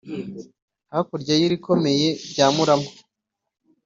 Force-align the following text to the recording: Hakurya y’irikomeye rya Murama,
Hakurya 0.91 1.33
y’irikomeye 1.39 2.07
rya 2.29 2.47
Murama, 2.55 2.89